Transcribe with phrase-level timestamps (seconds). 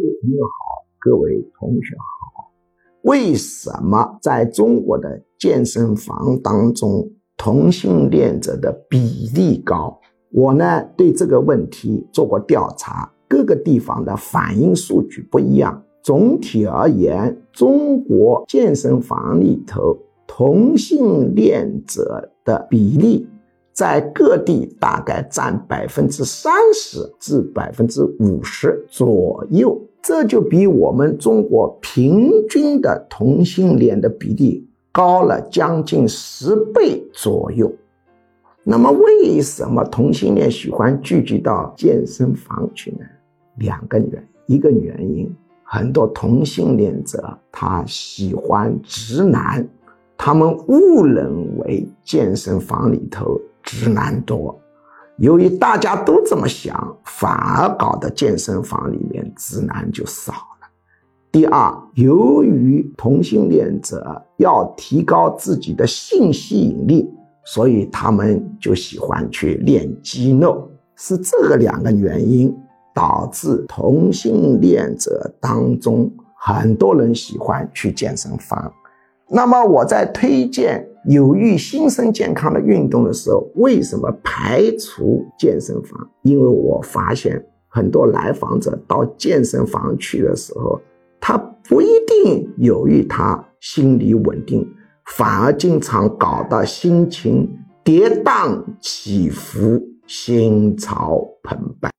[0.00, 2.50] 各位朋友好，各位同学好。
[3.02, 10.00] 为什么在中国的健身房当中，同性恋者的比例高？
[10.32, 15.82] 我呢对这个问题做过调查，各个地方的反映数据不一样。
[16.02, 23.28] 总体而言，中国健身房里头同性恋者的比例。
[23.72, 37.70] 在各地大概占百分之三十至百分之五十左右，这就比我们中国平均的同性恋的比例高了将近十倍左右。
[38.62, 43.06] 那么，为什么同性恋喜欢聚集到健身房去呢？
[43.56, 45.30] 两个原，一个原因，
[45.62, 49.66] 很多同性恋者他喜欢直男，
[50.16, 53.40] 他们误认为健身房里头。
[53.62, 54.58] 直男多，
[55.20, 60.66] 由于大家都这么想，反而搞得健身房里面直男就少了。
[61.30, 64.02] 第二，由于同性恋者
[64.38, 67.06] 要提高自己的性吸引力，
[67.44, 70.66] 所以他们就喜欢去练肌肉。
[70.96, 72.54] 是这个两个原因
[72.94, 78.72] 导致同性恋者当中很多人喜欢去健身房。
[79.28, 80.89] 那么我在推荐。
[81.06, 86.08] 有益心身健康的运动的时候，为什么排除健身房？
[86.22, 90.80] 因为我发现很多来访者到健身房去的时候，
[91.20, 94.66] 他不一定有益他心理稳定，
[95.16, 97.48] 反而经常搞得心情
[97.82, 101.90] 跌宕起伏、心潮澎湃。